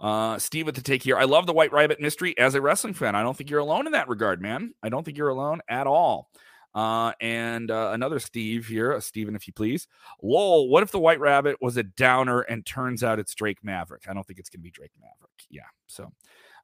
Uh, 0.00 0.36
Steve 0.36 0.66
with 0.66 0.74
the 0.74 0.82
take 0.82 1.02
here. 1.02 1.16
I 1.16 1.24
love 1.24 1.46
the 1.46 1.52
White 1.52 1.72
Rabbit 1.72 2.00
mystery 2.00 2.36
as 2.36 2.56
a 2.56 2.60
wrestling 2.60 2.94
fan. 2.94 3.14
I 3.14 3.22
don't 3.22 3.36
think 3.36 3.50
you're 3.50 3.60
alone 3.60 3.86
in 3.86 3.92
that 3.92 4.08
regard, 4.08 4.42
man. 4.42 4.74
I 4.82 4.88
don't 4.88 5.04
think 5.04 5.16
you're 5.16 5.28
alone 5.28 5.60
at 5.68 5.86
all. 5.86 6.28
Uh, 6.74 7.12
and 7.20 7.70
uh, 7.70 7.90
another 7.92 8.18
Steve 8.18 8.66
here, 8.66 8.94
uh, 8.94 9.00
Steven, 9.00 9.36
if 9.36 9.46
you 9.46 9.52
please. 9.52 9.88
Lol, 10.22 10.68
what 10.68 10.82
if 10.82 10.90
the 10.90 10.98
White 10.98 11.20
Rabbit 11.20 11.56
was 11.60 11.76
a 11.76 11.82
downer 11.82 12.40
and 12.40 12.64
turns 12.64 13.04
out 13.04 13.18
it's 13.18 13.34
Drake 13.34 13.62
Maverick? 13.62 14.04
I 14.08 14.14
don't 14.14 14.26
think 14.26 14.38
it's 14.38 14.48
going 14.48 14.60
to 14.60 14.64
be 14.64 14.70
Drake 14.70 14.92
Maverick. 14.98 15.30
Yeah. 15.50 15.62
So, 15.86 16.10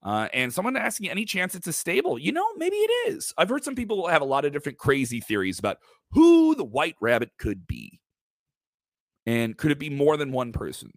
uh, 0.03 0.29
and 0.33 0.53
someone 0.53 0.77
asking 0.77 1.11
any 1.11 1.25
chance 1.25 1.55
it's 1.55 1.67
a 1.67 1.73
stable. 1.73 2.19
You 2.19 2.33
know, 2.33 2.47
maybe 2.57 2.77
it 2.77 3.11
is. 3.11 3.35
I've 3.37 3.51
heard 3.51 3.65
some 3.65 3.75
people 3.75 4.07
have 4.07 4.23
a 4.23 4.27
lot 4.27 4.45
of 4.45 4.53
different 4.53 4.79
crazy 4.79 5.21
theories 5.21 5.59
about 5.59 5.79
who 6.13 6.55
the 6.55 6.65
White 6.65 6.97
Rabbit 7.01 7.33
could 7.39 7.67
be. 7.67 8.01
And 9.27 9.59
could 9.59 9.73
it 9.73 9.79
be 9.79 9.91
more 9.91 10.17
than 10.17 10.33
one 10.33 10.53
person? 10.53 10.93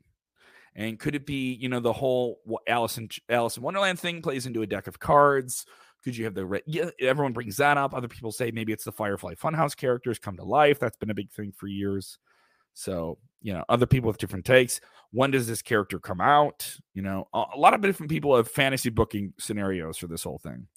And 0.73 0.97
could 0.97 1.15
it 1.15 1.25
be, 1.25 1.53
you 1.53 1.67
know, 1.67 1.81
the 1.81 1.91
whole 1.91 2.39
Alice 2.65 2.97
in, 2.97 3.09
Alice 3.27 3.57
in 3.57 3.63
Wonderland 3.63 3.99
thing 3.99 4.21
plays 4.21 4.45
into 4.45 4.61
a 4.61 4.67
deck 4.67 4.87
of 4.87 4.99
cards? 4.99 5.65
Could 6.03 6.17
you 6.17 6.25
have 6.25 6.33
the 6.33 6.45
red? 6.45 6.63
Yeah, 6.65 6.89
everyone 6.99 7.33
brings 7.33 7.57
that 7.57 7.77
up. 7.77 7.93
Other 7.93 8.07
people 8.07 8.31
say 8.31 8.51
maybe 8.51 8.73
it's 8.73 8.83
the 8.83 8.91
Firefly 8.91 9.35
Funhouse 9.35 9.75
characters 9.75 10.19
come 10.19 10.35
to 10.37 10.43
life. 10.43 10.79
That's 10.79 10.97
been 10.97 11.11
a 11.11 11.15
big 11.15 11.31
thing 11.31 11.53
for 11.55 11.67
years. 11.67 12.17
So, 12.73 13.17
you 13.41 13.53
know, 13.53 13.63
other 13.69 13.85
people 13.85 14.07
with 14.07 14.17
different 14.17 14.45
takes. 14.45 14.79
When 15.11 15.31
does 15.31 15.47
this 15.47 15.61
character 15.61 15.99
come 15.99 16.21
out? 16.21 16.75
You 16.93 17.01
know, 17.01 17.27
a 17.33 17.57
lot 17.57 17.73
of 17.73 17.81
different 17.81 18.09
people 18.09 18.35
have 18.35 18.47
fantasy 18.47 18.89
booking 18.89 19.33
scenarios 19.39 19.97
for 19.97 20.07
this 20.07 20.23
whole 20.23 20.39
thing. 20.39 20.67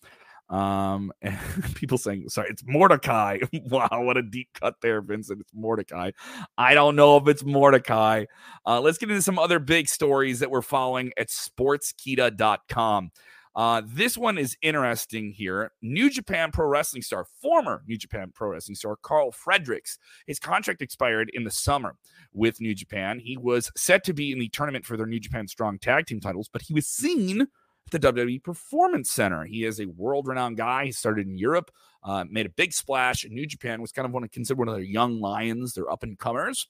Um, 0.51 1.13
and 1.23 1.39
people 1.75 1.99
saying, 1.99 2.29
sorry, 2.29 2.51
it's 2.51 2.65
Mordecai. 2.67 3.39
wow, 3.53 3.89
what 4.03 4.17
a 4.17 4.23
deep 4.23 4.49
cut 4.61 4.75
there, 4.83 5.01
Vincent. 5.01 5.41
It's 5.41 5.55
Mordecai. 5.55 6.11
I 6.59 6.75
don't 6.75 6.97
know 6.97 7.17
if 7.17 7.29
it's 7.29 7.45
Mordecai. 7.45 8.25
Uh, 8.67 8.81
let's 8.81 8.99
get 8.99 9.11
into 9.11 9.23
some 9.23 9.39
other 9.39 9.59
big 9.59 9.89
stories 9.89 10.41
that 10.41 10.51
we're 10.51 10.63
following 10.63 11.13
at 11.17 11.29
sportskeeda.com. 11.29 13.11
Uh, 13.57 13.83
this 13.87 14.19
one 14.19 14.37
is 14.37 14.57
interesting 14.63 15.31
here. 15.31 15.71
New 15.81 16.11
Japan 16.11 16.51
Pro 16.51 16.67
Wrestling 16.67 17.03
star, 17.03 17.27
former 17.41 17.83
New 17.87 17.97
Japan 17.97 18.33
Pro 18.35 18.51
Wrestling 18.51 18.75
star 18.75 18.97
Karl 18.97 19.31
Fredericks, 19.31 19.99
his 20.27 20.39
contract 20.39 20.83
expired 20.83 21.31
in 21.35 21.45
the 21.45 21.51
summer 21.51 21.97
with 22.33 22.61
New 22.61 22.75
Japan. 22.75 23.21
He 23.21 23.37
was 23.37 23.71
set 23.77 24.03
to 24.05 24.13
be 24.13 24.33
in 24.33 24.39
the 24.39 24.49
tournament 24.49 24.85
for 24.85 24.97
their 24.97 25.07
New 25.07 25.21
Japan 25.21 25.47
Strong 25.47 25.79
Tag 25.79 26.07
Team 26.07 26.21
titles, 26.21 26.49
but 26.53 26.63
he 26.63 26.75
was 26.75 26.87
seen 26.87 27.43
at 27.43 27.49
the 27.91 28.13
WWE 28.13 28.43
Performance 28.43 29.11
Center. 29.11 29.45
He 29.45 29.65
is 29.65 29.81
a 29.81 29.87
world 29.87 30.27
renowned 30.27 30.57
guy. 30.57 30.87
He 30.87 30.93
started 30.93 31.27
in 31.27 31.39
Europe, 31.39 31.71
uh, 32.03 32.25
made 32.29 32.47
a 32.47 32.51
big 32.51 32.73
splash. 32.73 33.25
New 33.29 33.47
Japan 33.47 33.81
was 33.81 33.93
kind 33.93 34.07
of 34.07 34.13
one 34.13 34.25
of 34.25 34.31
considered 34.33 34.59
one 34.59 34.69
of 34.69 34.75
their 34.75 34.83
young 34.83 35.21
lions, 35.21 35.75
their 35.75 35.91
up 35.91 36.03
and 36.03 36.19
comers. 36.19 36.67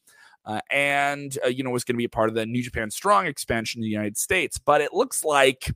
Uh, 0.47 0.61
and 0.71 1.38
uh, 1.43 1.49
you 1.49 1.64
know 1.64 1.71
was 1.71 1.85
going 1.85 1.95
to 1.95 1.99
be 1.99 2.05
a 2.05 2.09
part 2.09 2.29
of 2.29 2.35
the 2.35 2.45
New 2.45 2.62
Japan 2.62 2.91
Strong 2.91 3.25
expansion 3.25 3.79
in 3.79 3.83
the 3.85 3.88
United 3.88 4.19
States. 4.19 4.59
But 4.59 4.83
it 4.83 4.93
looks 4.93 5.25
like 5.25 5.71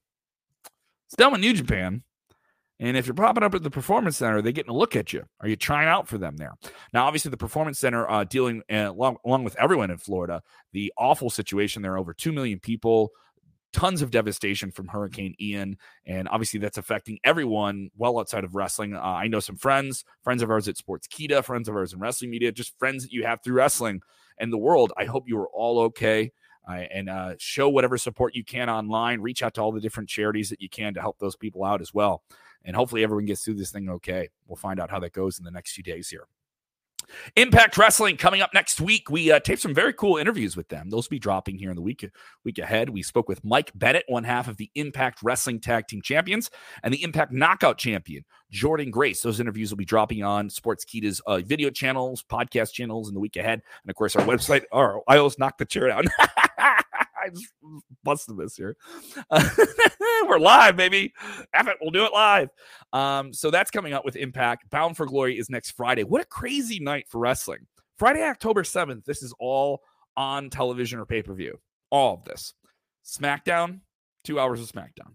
it's 1.08 1.16
done 1.16 1.32
with 1.32 1.40
New 1.40 1.54
Japan. 1.54 2.02
And 2.80 2.96
if 2.96 3.06
you're 3.06 3.14
popping 3.14 3.42
up 3.42 3.54
at 3.54 3.62
the 3.62 3.70
Performance 3.70 4.18
Center, 4.18 4.40
they 4.42 4.52
getting 4.52 4.70
a 4.70 4.76
look 4.76 4.94
at 4.94 5.12
you. 5.12 5.24
Are 5.40 5.48
you 5.48 5.56
trying 5.56 5.88
out 5.88 6.06
for 6.06 6.18
them 6.18 6.36
there? 6.36 6.52
Now, 6.92 7.06
obviously, 7.06 7.30
the 7.30 7.36
Performance 7.38 7.78
Center 7.78 8.08
uh, 8.08 8.24
dealing 8.24 8.62
uh, 8.70 8.92
along, 8.92 9.16
along 9.24 9.44
with 9.44 9.56
everyone 9.56 9.90
in 9.90 9.96
Florida, 9.96 10.42
the 10.72 10.92
awful 10.96 11.30
situation 11.30 11.82
there. 11.82 11.96
Over 11.96 12.12
two 12.12 12.30
million 12.30 12.60
people, 12.60 13.10
tons 13.72 14.02
of 14.02 14.10
devastation 14.10 14.70
from 14.70 14.86
Hurricane 14.88 15.34
Ian, 15.40 15.76
and 16.06 16.28
obviously 16.28 16.60
that's 16.60 16.78
affecting 16.78 17.18
everyone 17.24 17.90
well 17.96 18.20
outside 18.20 18.44
of 18.44 18.54
wrestling. 18.54 18.94
Uh, 18.94 19.00
I 19.00 19.28
know 19.28 19.40
some 19.40 19.56
friends, 19.56 20.04
friends 20.22 20.42
of 20.42 20.50
ours 20.50 20.68
at 20.68 20.76
Sportskeeda, 20.76 21.42
friends 21.44 21.68
of 21.68 21.74
ours 21.74 21.94
in 21.94 21.98
wrestling 21.98 22.30
media, 22.30 22.52
just 22.52 22.78
friends 22.78 23.02
that 23.02 23.12
you 23.12 23.24
have 23.24 23.42
through 23.42 23.54
wrestling 23.54 24.02
and 24.38 24.52
the 24.52 24.58
world. 24.58 24.92
I 24.96 25.06
hope 25.06 25.24
you 25.26 25.38
are 25.38 25.48
all 25.48 25.80
okay. 25.80 26.32
Uh, 26.68 26.84
and 26.92 27.08
uh, 27.08 27.34
show 27.38 27.68
whatever 27.68 27.96
support 27.96 28.34
you 28.34 28.44
can 28.44 28.68
online. 28.68 29.20
Reach 29.20 29.42
out 29.42 29.54
to 29.54 29.62
all 29.62 29.72
the 29.72 29.80
different 29.80 30.08
charities 30.08 30.50
that 30.50 30.60
you 30.60 30.68
can 30.68 30.94
to 30.94 31.00
help 31.00 31.18
those 31.18 31.36
people 31.36 31.64
out 31.64 31.80
as 31.80 31.94
well. 31.94 32.22
And 32.64 32.76
hopefully, 32.76 33.02
everyone 33.02 33.24
gets 33.24 33.44
through 33.44 33.54
this 33.54 33.70
thing 33.70 33.88
okay. 33.88 34.28
We'll 34.46 34.56
find 34.56 34.78
out 34.78 34.90
how 34.90 34.98
that 35.00 35.12
goes 35.12 35.38
in 35.38 35.44
the 35.44 35.50
next 35.50 35.72
few 35.72 35.84
days 35.84 36.08
here. 36.08 36.26
Impact 37.36 37.76
Wrestling 37.76 38.16
coming 38.16 38.40
up 38.40 38.50
next 38.54 38.80
week. 38.80 39.10
We 39.10 39.30
uh, 39.30 39.40
taped 39.40 39.62
some 39.62 39.74
very 39.74 39.92
cool 39.92 40.16
interviews 40.16 40.56
with 40.56 40.68
them. 40.68 40.90
Those 40.90 41.06
will 41.06 41.16
be 41.16 41.18
dropping 41.18 41.58
here 41.58 41.70
in 41.70 41.76
the 41.76 41.82
week 41.82 42.08
week 42.44 42.58
ahead. 42.58 42.90
We 42.90 43.02
spoke 43.02 43.28
with 43.28 43.44
Mike 43.44 43.72
Bennett, 43.74 44.04
one 44.08 44.24
half 44.24 44.48
of 44.48 44.56
the 44.56 44.70
Impact 44.74 45.20
Wrestling 45.22 45.60
Tag 45.60 45.86
Team 45.86 46.02
Champions, 46.02 46.50
and 46.82 46.92
the 46.92 47.02
Impact 47.02 47.32
Knockout 47.32 47.78
Champion, 47.78 48.24
Jordynne 48.52 48.90
Grace. 48.90 49.20
Those 49.22 49.40
interviews 49.40 49.70
will 49.70 49.78
be 49.78 49.84
dropping 49.84 50.22
on 50.22 50.48
Sportskeeda's 50.48 51.20
uh, 51.26 51.38
video 51.38 51.70
channels, 51.70 52.22
podcast 52.22 52.72
channels 52.72 53.08
in 53.08 53.14
the 53.14 53.20
week 53.20 53.36
ahead, 53.36 53.62
and 53.82 53.90
of 53.90 53.96
course 53.96 54.16
our 54.16 54.24
website. 54.24 54.64
Or 54.72 55.02
I 55.08 55.16
almost 55.16 55.38
knocked 55.38 55.58
the 55.58 55.64
chair 55.64 55.88
down. 55.88 56.04
I 57.28 57.30
just 57.30 57.52
busted 58.04 58.36
this 58.36 58.56
here. 58.56 58.76
We're 60.26 60.38
live, 60.38 60.76
baby. 60.76 61.12
F 61.54 61.68
it, 61.68 61.76
we'll 61.80 61.90
do 61.90 62.04
it 62.04 62.12
live. 62.12 62.48
Um, 62.92 63.32
so 63.32 63.50
that's 63.50 63.70
coming 63.70 63.92
up 63.92 64.04
with 64.04 64.16
Impact. 64.16 64.68
Bound 64.70 64.96
for 64.96 65.06
Glory 65.06 65.38
is 65.38 65.48
next 65.50 65.72
Friday. 65.72 66.04
What 66.04 66.20
a 66.20 66.26
crazy 66.26 66.80
night 66.80 67.06
for 67.08 67.18
wrestling. 67.18 67.66
Friday, 67.98 68.22
October 68.22 68.62
7th. 68.62 69.04
This 69.04 69.22
is 69.22 69.34
all 69.38 69.80
on 70.16 70.50
television 70.50 70.98
or 70.98 71.06
pay 71.06 71.22
per 71.22 71.34
view. 71.34 71.58
All 71.90 72.14
of 72.14 72.24
this. 72.24 72.54
SmackDown, 73.04 73.80
two 74.24 74.38
hours 74.38 74.60
of 74.60 74.70
SmackDown. 74.70 75.14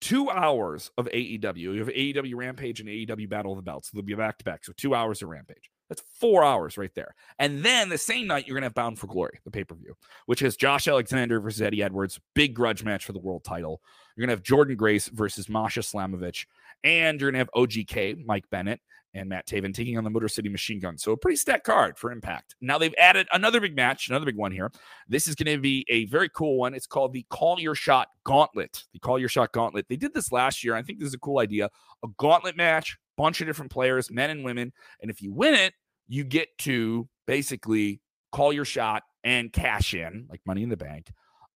Two 0.00 0.30
hours 0.30 0.90
of 0.98 1.06
AEW. 1.06 1.56
You 1.56 1.78
have 1.78 1.88
AEW 1.88 2.34
Rampage 2.34 2.80
and 2.80 2.88
AEW 2.88 3.28
Battle 3.28 3.52
of 3.52 3.56
the 3.56 3.62
Belts. 3.62 3.90
They'll 3.90 4.02
be 4.02 4.12
a 4.12 4.16
back 4.16 4.38
to 4.38 4.44
back. 4.44 4.64
So 4.64 4.72
two 4.76 4.94
hours 4.94 5.22
of 5.22 5.28
Rampage. 5.28 5.70
That's 5.88 6.02
four 6.18 6.42
hours 6.42 6.78
right 6.78 6.94
there. 6.94 7.14
And 7.38 7.62
then 7.62 7.88
the 7.88 7.98
same 7.98 8.26
night, 8.26 8.46
you're 8.46 8.54
going 8.54 8.62
to 8.62 8.66
have 8.66 8.74
Bound 8.74 8.98
for 8.98 9.06
Glory, 9.06 9.38
the 9.44 9.50
pay 9.50 9.64
per 9.64 9.74
view, 9.74 9.94
which 10.26 10.42
is 10.42 10.56
Josh 10.56 10.88
Alexander 10.88 11.40
versus 11.40 11.62
Eddie 11.62 11.82
Edwards, 11.82 12.18
big 12.34 12.54
grudge 12.54 12.84
match 12.84 13.04
for 13.04 13.12
the 13.12 13.18
world 13.18 13.44
title. 13.44 13.80
You're 14.16 14.26
going 14.26 14.36
to 14.36 14.40
have 14.40 14.44
Jordynne 14.44 14.76
Grace 14.76 15.08
versus 15.08 15.48
Masha 15.48 15.80
Slamovich. 15.80 16.46
And 16.84 17.20
you're 17.20 17.30
going 17.30 17.46
to 17.46 17.50
have 17.50 17.50
OGK, 17.68 18.24
Mike 18.24 18.44
Bennett, 18.50 18.80
and 19.14 19.28
Matt 19.28 19.46
Taven 19.46 19.72
taking 19.72 19.96
on 19.96 20.04
the 20.04 20.10
Motor 20.10 20.28
City 20.28 20.48
Machine 20.48 20.80
Gun. 20.80 20.98
So 20.98 21.12
a 21.12 21.16
pretty 21.16 21.36
stacked 21.36 21.64
card 21.64 21.96
for 21.96 22.10
Impact. 22.10 22.56
Now 22.60 22.78
they've 22.78 22.94
added 22.98 23.28
another 23.32 23.60
big 23.60 23.76
match, 23.76 24.08
another 24.08 24.26
big 24.26 24.36
one 24.36 24.52
here. 24.52 24.70
This 25.08 25.28
is 25.28 25.34
going 25.34 25.54
to 25.54 25.60
be 25.60 25.86
a 25.88 26.06
very 26.06 26.28
cool 26.28 26.58
one. 26.58 26.74
It's 26.74 26.86
called 26.86 27.12
the 27.12 27.24
Call 27.30 27.60
Your 27.60 27.74
Shot 27.74 28.08
Gauntlet. 28.24 28.84
The 28.92 28.98
Call 28.98 29.18
Your 29.18 29.28
Shot 29.28 29.52
Gauntlet. 29.52 29.86
They 29.88 29.96
did 29.96 30.12
this 30.14 30.32
last 30.32 30.64
year. 30.64 30.74
I 30.74 30.82
think 30.82 30.98
this 30.98 31.08
is 31.08 31.14
a 31.14 31.18
cool 31.18 31.38
idea. 31.38 31.70
A 32.04 32.08
gauntlet 32.18 32.56
match, 32.56 32.98
bunch 33.16 33.40
of 33.40 33.46
different 33.46 33.70
players, 33.70 34.10
men 34.10 34.30
and 34.30 34.44
women. 34.44 34.72
And 35.00 35.10
if 35.10 35.22
you 35.22 35.32
win 35.32 35.54
it, 35.54 35.74
you 36.08 36.24
get 36.24 36.48
to 36.58 37.08
basically 37.26 38.00
call 38.32 38.52
your 38.52 38.64
shot 38.64 39.02
and 39.22 39.52
cash 39.52 39.94
in, 39.94 40.26
like 40.28 40.40
money 40.44 40.62
in 40.62 40.68
the 40.68 40.76
bank, 40.76 41.10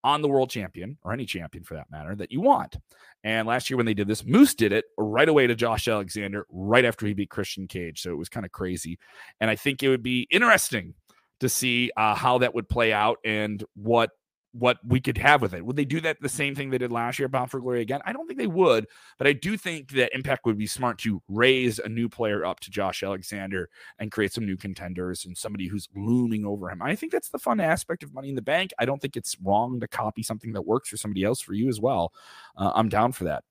on 0.04 0.22
the 0.22 0.28
world 0.28 0.48
champion 0.48 0.96
or 1.02 1.12
any 1.12 1.26
champion 1.26 1.64
for 1.64 1.74
that 1.74 1.90
matter 1.90 2.14
that 2.14 2.30
you 2.30 2.40
want. 2.40 2.76
And 3.24 3.46
last 3.46 3.68
year 3.68 3.76
when 3.76 3.86
they 3.86 3.94
did 3.94 4.08
this, 4.08 4.24
Moose 4.24 4.54
did 4.54 4.72
it 4.72 4.84
right 4.96 5.28
away 5.28 5.46
to 5.46 5.54
Josh 5.54 5.88
Alexander 5.88 6.46
right 6.50 6.84
after 6.84 7.06
he 7.06 7.14
beat 7.14 7.30
Christian 7.30 7.66
Cage. 7.66 8.00
So 8.00 8.10
it 8.10 8.16
was 8.16 8.28
kind 8.28 8.46
of 8.46 8.52
crazy. 8.52 8.98
And 9.40 9.50
I 9.50 9.56
think 9.56 9.82
it 9.82 9.88
would 9.88 10.02
be 10.02 10.26
interesting 10.30 10.94
to 11.40 11.48
see 11.48 11.90
uh, 11.96 12.14
how 12.14 12.38
that 12.38 12.54
would 12.54 12.68
play 12.68 12.92
out 12.92 13.18
and 13.24 13.62
what 13.74 14.10
what 14.58 14.78
we 14.86 15.00
could 15.00 15.18
have 15.18 15.40
with 15.42 15.54
it. 15.54 15.64
Would 15.64 15.76
they 15.76 15.84
do 15.84 16.00
that 16.00 16.20
the 16.20 16.28
same 16.28 16.54
thing 16.54 16.70
they 16.70 16.78
did 16.78 16.92
last 16.92 17.18
year, 17.18 17.28
Bound 17.28 17.50
for 17.50 17.60
Glory 17.60 17.80
again? 17.80 18.00
I 18.04 18.12
don't 18.12 18.26
think 18.26 18.38
they 18.38 18.46
would, 18.46 18.86
but 19.16 19.26
I 19.26 19.32
do 19.32 19.56
think 19.56 19.92
that 19.92 20.14
Impact 20.14 20.46
would 20.46 20.58
be 20.58 20.66
smart 20.66 20.98
to 20.98 21.22
raise 21.28 21.78
a 21.78 21.88
new 21.88 22.08
player 22.08 22.44
up 22.44 22.60
to 22.60 22.70
Josh 22.70 23.02
Alexander 23.02 23.68
and 23.98 24.12
create 24.12 24.32
some 24.32 24.46
new 24.46 24.56
contenders 24.56 25.24
and 25.24 25.36
somebody 25.36 25.68
who's 25.68 25.88
looming 25.94 26.44
over 26.44 26.70
him. 26.70 26.82
I 26.82 26.94
think 26.94 27.12
that's 27.12 27.30
the 27.30 27.38
fun 27.38 27.60
aspect 27.60 28.02
of 28.02 28.12
Money 28.12 28.30
in 28.30 28.34
the 28.34 28.42
Bank. 28.42 28.72
I 28.78 28.84
don't 28.84 29.00
think 29.00 29.16
it's 29.16 29.36
wrong 29.42 29.80
to 29.80 29.88
copy 29.88 30.22
something 30.22 30.52
that 30.52 30.62
works 30.62 30.88
for 30.88 30.96
somebody 30.96 31.24
else 31.24 31.40
for 31.40 31.54
you 31.54 31.68
as 31.68 31.80
well. 31.80 32.12
Uh, 32.56 32.72
I'm 32.74 32.88
down 32.88 33.12
for 33.12 33.24
that. 33.24 33.44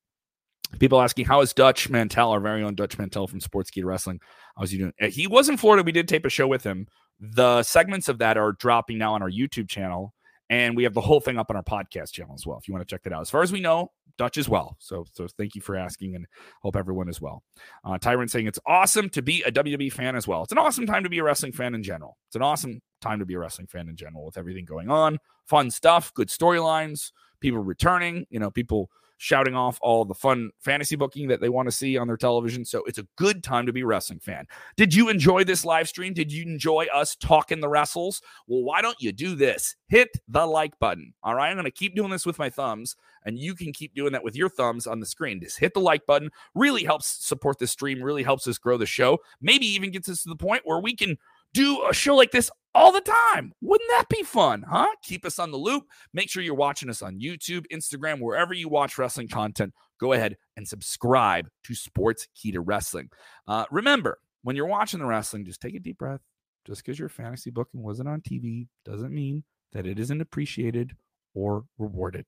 People 0.79 1.01
asking, 1.01 1.25
how 1.25 1.39
is 1.41 1.53
Dutch 1.53 1.89
Mantell, 1.89 2.31
our 2.31 2.41
very 2.41 2.61
own 2.61 2.75
Dutch 2.75 2.97
Mantell 2.97 3.27
from 3.27 3.39
Sportskeeda 3.39 3.85
Wrestling? 3.85 4.19
How's 4.57 4.71
he 4.71 4.77
doing? 4.77 4.93
Uh, 5.01 5.07
he 5.07 5.25
was 5.25 5.47
in 5.47 5.55
Florida. 5.55 5.83
We 5.83 5.93
did 5.93 6.09
tape 6.09 6.25
a 6.25 6.29
show 6.29 6.47
with 6.47 6.63
him. 6.63 6.87
The 7.19 7.63
segments 7.63 8.09
of 8.09 8.17
that 8.19 8.37
are 8.37 8.51
dropping 8.51 8.97
now 8.97 9.13
on 9.13 9.21
our 9.21 9.31
YouTube 9.31 9.69
channel. 9.69 10.13
And 10.49 10.75
we 10.75 10.83
have 10.83 10.93
the 10.93 11.01
whole 11.01 11.19
thing 11.19 11.37
up 11.37 11.49
on 11.49 11.55
our 11.55 11.63
podcast 11.63 12.11
channel 12.11 12.33
as 12.33 12.45
well, 12.45 12.57
if 12.57 12.67
you 12.67 12.73
want 12.73 12.87
to 12.87 12.89
check 12.93 13.03
that 13.03 13.13
out. 13.13 13.21
As 13.21 13.29
far 13.29 13.41
as 13.41 13.51
we 13.51 13.59
know, 13.59 13.91
Dutch 14.17 14.37
as 14.37 14.49
well. 14.49 14.77
So, 14.79 15.05
so 15.13 15.27
thank 15.37 15.55
you 15.55 15.61
for 15.61 15.75
asking, 15.75 16.15
and 16.15 16.25
hope 16.61 16.75
everyone 16.75 17.09
as 17.09 17.21
well. 17.21 17.43
Uh, 17.83 17.97
Tyron 17.97 18.29
saying 18.29 18.47
it's 18.47 18.59
awesome 18.65 19.09
to 19.09 19.21
be 19.21 19.43
a 19.43 19.51
WWE 19.51 19.91
fan 19.91 20.15
as 20.15 20.27
well. 20.27 20.43
It's 20.43 20.51
an 20.51 20.57
awesome 20.57 20.85
time 20.85 21.03
to 21.03 21.09
be 21.09 21.19
a 21.19 21.23
wrestling 21.23 21.51
fan 21.51 21.75
in 21.75 21.83
general. 21.83 22.17
It's 22.27 22.35
an 22.35 22.41
awesome 22.41 22.81
time 23.01 23.19
to 23.19 23.25
be 23.25 23.35
a 23.35 23.39
wrestling 23.39 23.67
fan 23.67 23.89
in 23.89 23.95
general 23.95 24.25
with 24.25 24.37
everything 24.37 24.65
going 24.65 24.89
on, 24.89 25.19
fun 25.45 25.69
stuff, 25.69 26.13
good 26.13 26.29
storylines, 26.29 27.11
people 27.39 27.59
returning. 27.59 28.25
You 28.29 28.39
know, 28.39 28.49
people 28.49 28.89
shouting 29.17 29.55
off 29.55 29.77
all 29.81 30.05
the 30.05 30.13
fun 30.13 30.51
fantasy 30.59 30.95
booking 30.95 31.27
that 31.27 31.41
they 31.41 31.49
want 31.49 31.67
to 31.67 31.71
see 31.71 31.97
on 31.97 32.07
their 32.07 32.17
television. 32.17 32.63
So 32.63 32.83
it's 32.85 32.99
a 32.99 33.07
good 33.15 33.43
time 33.43 33.65
to 33.65 33.73
be 33.73 33.81
a 33.81 33.85
wrestling 33.85 34.19
fan. 34.19 34.45
Did 34.75 34.93
you 34.93 35.09
enjoy 35.09 35.43
this 35.43 35.65
live 35.65 35.89
stream? 35.89 36.13
Did 36.13 36.31
you 36.31 36.43
enjoy 36.43 36.85
us 36.93 37.15
talking 37.15 37.59
the 37.59 37.69
wrestles? 37.69 38.21
Well, 38.47 38.63
why 38.63 38.81
don't 38.81 39.01
you 39.01 39.11
do 39.11 39.35
this? 39.35 39.75
Hit 39.87 40.09
the 40.27 40.45
like 40.45 40.77
button. 40.79 41.13
All 41.23 41.35
right. 41.35 41.49
I'm 41.49 41.55
going 41.55 41.65
to 41.65 41.71
keep 41.71 41.95
doing 41.95 42.11
this 42.11 42.25
with 42.25 42.39
my 42.39 42.49
thumbs, 42.49 42.95
and 43.25 43.39
you 43.39 43.55
can 43.55 43.73
keep 43.73 43.95
doing 43.95 44.13
that 44.13 44.23
with 44.23 44.35
your 44.35 44.49
thumbs 44.49 44.87
on 44.87 44.99
the 44.99 45.05
screen. 45.05 45.41
Just 45.41 45.59
hit 45.59 45.73
the 45.73 45.79
like 45.79 46.05
button. 46.05 46.29
Really 46.53 46.83
helps 46.83 47.07
support 47.25 47.57
the 47.57 47.67
stream, 47.67 48.01
really 48.01 48.23
helps 48.23 48.47
us 48.47 48.57
grow 48.57 48.77
the 48.77 48.85
show. 48.85 49.19
Maybe 49.41 49.65
even 49.65 49.91
gets 49.91 50.09
us 50.09 50.23
to 50.23 50.29
the 50.29 50.35
point 50.35 50.61
where 50.65 50.79
we 50.79 50.95
can 50.95 51.17
do 51.53 51.85
a 51.89 51.93
show 51.93 52.15
like 52.15 52.31
this 52.31 52.51
all 52.77 52.91
the 52.91 53.01
time. 53.01 53.51
Wouldn't 53.59 53.89
that 53.89 54.07
be 54.07 54.21
fun, 54.21 54.63
huh? 54.69 54.87
Keep 55.01 55.25
us 55.25 55.39
on 55.39 55.49
the 55.49 55.57
loop. 55.57 55.85
Make 56.13 56.29
sure 56.29 56.43
you're 56.43 56.53
watching 56.53 56.91
us 56.91 57.01
on 57.01 57.19
YouTube, 57.19 57.65
Instagram, 57.73 58.19
wherever 58.19 58.53
you 58.53 58.69
watch 58.69 58.99
wrestling 58.99 59.27
content. 59.27 59.73
Go 59.99 60.13
ahead 60.13 60.37
and 60.55 60.67
subscribe 60.67 61.49
to 61.63 61.73
Sportskeeda 61.73 62.59
Wrestling. 62.63 63.09
Uh, 63.47 63.65
remember, 63.71 64.19
when 64.43 64.55
you're 64.55 64.67
watching 64.67 64.99
the 64.99 65.07
wrestling, 65.07 65.43
just 65.43 65.59
take 65.59 65.73
a 65.73 65.79
deep 65.79 65.97
breath. 65.97 66.21
Just 66.67 66.85
because 66.85 66.99
your 66.99 67.09
fantasy 67.09 67.49
booking 67.49 67.81
wasn't 67.81 68.09
on 68.09 68.21
TV 68.21 68.67
doesn't 68.85 69.13
mean 69.13 69.43
that 69.71 69.87
it 69.87 69.97
isn't 69.97 70.21
appreciated 70.21 70.95
or 71.33 71.63
rewarded. 71.79 72.25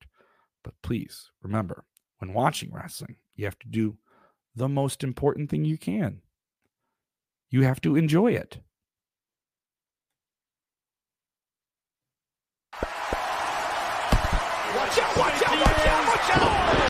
But 0.64 0.74
please 0.82 1.30
remember, 1.44 1.84
when 2.18 2.34
watching 2.34 2.74
wrestling, 2.74 3.18
you 3.36 3.46
have 3.46 3.60
to 3.60 3.68
do 3.68 3.98
the 4.56 4.68
most 4.68 5.04
important 5.04 5.52
thing 5.52 5.64
you 5.64 5.78
can. 5.78 6.22
You 7.52 7.64
have 7.64 7.82
to 7.82 7.96
enjoy 7.96 8.32
it. 8.32 8.60